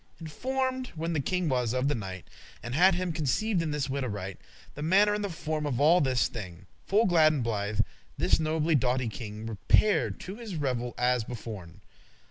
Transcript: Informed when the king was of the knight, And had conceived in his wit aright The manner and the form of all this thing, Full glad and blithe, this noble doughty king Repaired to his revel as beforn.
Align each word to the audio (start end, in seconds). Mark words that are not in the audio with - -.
Informed 0.19 0.87
when 0.95 1.13
the 1.13 1.19
king 1.19 1.47
was 1.47 1.73
of 1.73 1.87
the 1.87 1.93
knight, 1.93 2.27
And 2.63 2.73
had 2.73 2.95
conceived 3.13 3.61
in 3.61 3.71
his 3.71 3.87
wit 3.87 4.03
aright 4.03 4.39
The 4.73 4.81
manner 4.81 5.13
and 5.13 5.23
the 5.23 5.29
form 5.29 5.67
of 5.67 5.79
all 5.79 6.01
this 6.01 6.27
thing, 6.27 6.65
Full 6.87 7.05
glad 7.05 7.33
and 7.33 7.43
blithe, 7.43 7.81
this 8.17 8.39
noble 8.39 8.73
doughty 8.73 9.09
king 9.09 9.45
Repaired 9.45 10.19
to 10.21 10.37
his 10.37 10.55
revel 10.55 10.95
as 10.97 11.23
beforn. 11.23 11.81